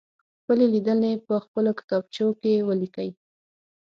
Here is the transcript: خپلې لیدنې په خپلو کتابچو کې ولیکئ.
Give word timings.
خپلې 0.39 0.65
لیدنې 0.73 1.11
په 1.27 1.35
خپلو 1.45 1.71
کتابچو 1.79 2.27
کې 2.41 2.53
ولیکئ. 2.67 3.09